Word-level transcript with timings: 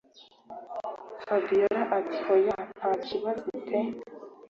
fabiora 1.23 1.81
ati”hoya 1.97 2.55
ntakibazi 2.75 3.51
pe” 3.65 3.79